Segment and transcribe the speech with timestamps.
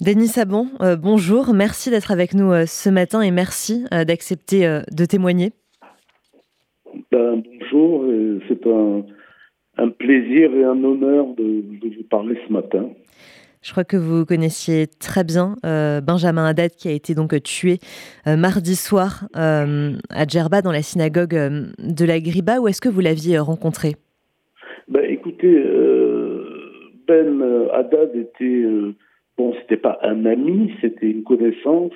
[0.00, 1.52] Denis Sabon, euh, bonjour.
[1.52, 5.50] Merci d'être avec nous euh, ce matin et merci euh, d'accepter de témoigner.
[7.12, 8.06] Ben, bonjour,
[8.48, 12.88] c'est un, plaisir et un honneur de, vous parler ce matin.
[13.60, 17.78] Je crois que vous connaissiez très bien Benjamin Haddad qui a été donc tué
[18.26, 22.60] mardi soir à Djerba dans la synagogue de la Griba.
[22.60, 23.96] Où est-ce que vous l'aviez rencontré?
[24.88, 25.62] Ben, Écoutez,
[27.06, 27.42] Ben
[27.74, 28.64] Haddad était
[29.40, 31.94] Bon, c'était pas un ami, c'était une connaissance.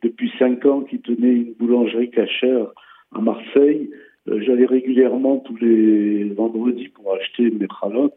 [0.00, 2.68] Depuis cinq ans, qui tenait une boulangerie cachère
[3.12, 3.90] à Marseille.
[4.28, 8.14] Euh, j'allais régulièrement tous les vendredis pour acheter mes cralottes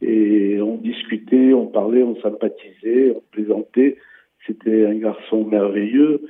[0.00, 3.98] et on discutait, on parlait, on sympathisait, on plaisantait.
[4.48, 6.22] C'était un garçon merveilleux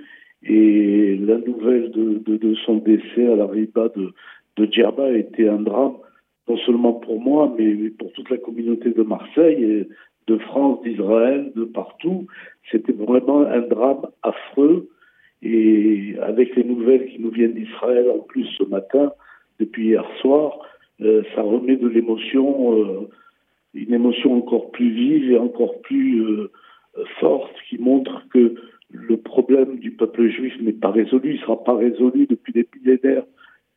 [0.42, 4.12] et la nouvelle de, son décès à la riba de,
[4.56, 5.94] de Djerba était un drame,
[6.48, 9.86] non seulement pour moi, mais pour toute la communauté de Marseille.
[10.26, 12.26] De France, d'Israël, de partout.
[12.70, 14.88] C'était vraiment un drame affreux.
[15.42, 19.12] Et avec les nouvelles qui nous viennent d'Israël en plus ce matin,
[19.58, 20.60] depuis hier soir,
[21.00, 23.08] euh, ça remet de l'émotion, euh,
[23.74, 26.50] une émotion encore plus vive et encore plus euh,
[27.18, 28.54] forte qui montre que
[28.90, 32.68] le problème du peuple juif n'est pas résolu, il ne sera pas résolu depuis des
[32.76, 33.24] millénaires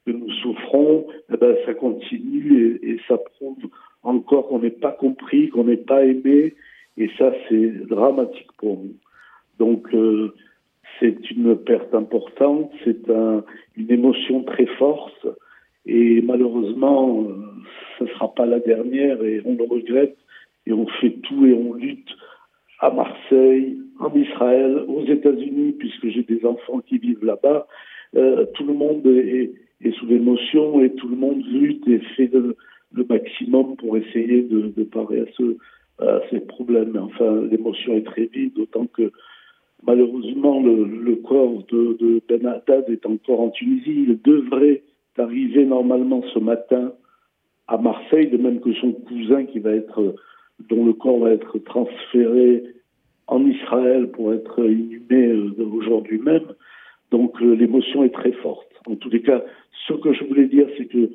[0.05, 3.57] que nous souffrons, eh ben, ça continue et, et ça prouve
[4.05, 6.53] encore qu'on n'est pas compris, qu'on n'est pas aimé,
[6.97, 8.95] et ça c'est dramatique pour nous.
[9.59, 10.33] Donc euh,
[10.99, 13.43] c'est une perte importante, c'est un,
[13.75, 15.27] une émotion très forte,
[15.85, 20.17] et malheureusement euh, ne sera pas la dernière, et on le regrette,
[20.65, 22.09] et on fait tout et on lutte
[22.79, 27.67] à Marseille, en Israël, aux États-Unis, puisque j'ai des enfants qui vivent là-bas.
[28.15, 29.51] Euh, tout le monde est
[29.97, 32.57] sous l'émotion et tout le monde lutte et fait de,
[32.95, 35.57] le maximum pour essayer de, de parer à, ce,
[35.99, 36.97] à ces problèmes.
[36.97, 39.11] Enfin, l'émotion est très vive, d'autant que
[39.85, 44.05] malheureusement, le, corps de, de, Ben Haddad est encore en Tunisie.
[44.07, 44.81] Il devrait
[45.17, 46.93] arriver normalement ce matin
[47.67, 50.15] à Marseille, de même que son cousin qui va être,
[50.69, 52.63] dont le corps va être transféré
[53.27, 56.45] en Israël pour être inhumé euh, aujourd'hui même.
[57.11, 58.67] Donc euh, l'émotion est très forte.
[58.87, 59.43] En tous les cas,
[59.87, 61.09] ce que je voulais dire, c'est que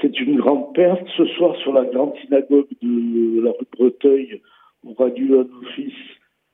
[0.00, 1.06] c'est une grande perte.
[1.16, 4.40] Ce soir, sur la grande synagogue de la rue Breteuil,
[4.86, 5.92] aura lieu un office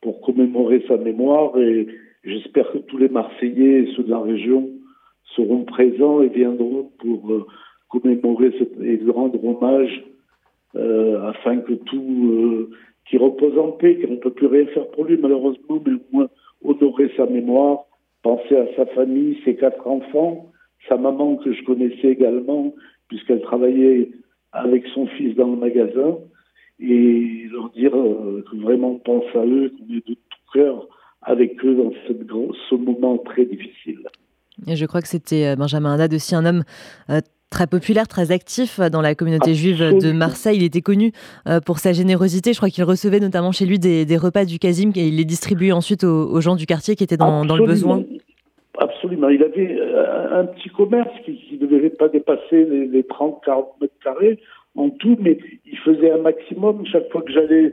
[0.01, 1.87] pour commémorer sa mémoire et
[2.25, 4.69] j'espère que tous les Marseillais et ceux de la région
[5.37, 7.47] seront présents et viendront pour euh,
[7.89, 8.53] commémorer
[8.83, 10.05] et rendre hommage
[10.77, 12.71] euh, afin que tout euh,
[13.09, 16.17] qui repose en paix, qu'on ne peut plus rien faire pour lui malheureusement, mais au
[16.17, 16.29] moins
[16.63, 17.81] honorer sa mémoire,
[18.23, 20.51] penser à sa famille, ses quatre enfants,
[20.89, 22.73] sa maman que je connaissais également,
[23.11, 24.13] puisqu'elle travaillait
[24.53, 26.17] avec son fils dans le magasin,
[26.81, 30.89] et leur dire euh, que vraiment on pense à eux, qu'on est de tout cœur
[31.23, 32.27] avec eux dans cette
[32.71, 34.01] ce moment très difficile.
[34.67, 36.63] Et je crois que c'était euh, Benjamin Haddad aussi un homme
[37.11, 40.59] euh, très populaire, très actif dans la communauté juive de Marseille.
[40.59, 41.11] Il était connu
[41.67, 42.53] pour sa générosité.
[42.53, 45.73] Je crois qu'il recevait notamment chez lui des, repas du Casim et il les distribuait
[45.73, 48.05] ensuite aux, gens du quartier qui étaient dans, dans le besoin.
[48.79, 49.29] Absolument.
[49.29, 54.39] Il avait euh, un petit commerce qui ne devait pas dépasser les, 30-40 mètres carrés
[54.77, 57.73] en tout, mais il faisait un maximum chaque fois que j'allais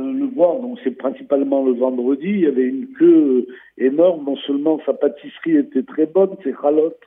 [0.00, 0.58] euh, le voir.
[0.60, 2.28] Donc c'est principalement le vendredi.
[2.28, 4.24] Il y avait une queue euh, énorme.
[4.24, 6.98] Non seulement sa pâtisserie était très bonne, ses ralottes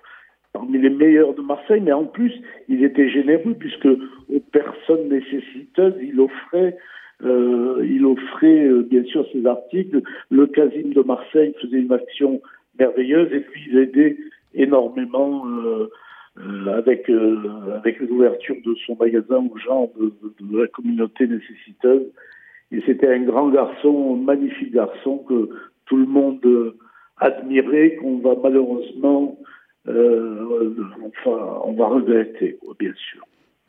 [0.53, 2.33] parmi les meilleures de Marseille, mais en plus
[2.67, 6.77] il était généreux puisque aux personnes nécessiteuses il offrait
[7.23, 10.01] il offrait bien sûr ses articles.
[10.29, 12.41] Le Casim de Marseille faisait une action
[12.81, 14.17] merveilleuse et puis il aidait
[14.53, 15.89] énormément euh,
[16.39, 20.11] euh, avec euh, avec l'ouverture de son magasin aux gens de,
[20.61, 22.07] la communauté nécessiteuse.
[22.71, 25.49] Et c'était un grand garçon, un magnifique garçon que
[25.85, 26.39] tout le monde
[27.17, 29.37] admirait, qu'on va malheureusement,
[29.85, 33.21] enfin, on va regretter, bien sûr.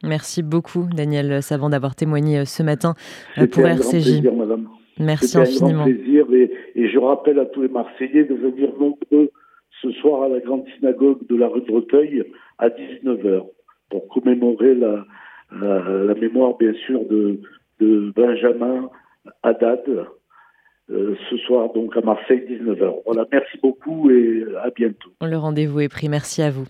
[0.05, 2.95] Merci beaucoup, Daniel Savant, d'avoir témoigné ce matin
[3.35, 3.91] pour RCJ.
[3.91, 4.69] Plaisir, madame.
[4.99, 5.69] Merci infiniment.
[5.69, 9.31] Un grand plaisir et, et, je rappelle à tous les Marseillais de venir nombreux
[9.81, 12.25] ce soir à la grande synagogue de la rue de Breteuil
[12.59, 13.47] à 19h
[13.91, 15.05] pour commémorer la,
[15.51, 17.41] la, mémoire bien sûr de,
[17.81, 18.89] de Benjamin
[19.43, 19.83] Haddad
[20.91, 23.03] euh, ce soir donc à Marseille 19h.
[23.07, 25.11] Voilà, merci beaucoup et à bientôt.
[25.21, 26.67] Le rendez-vous est pris, merci à vous.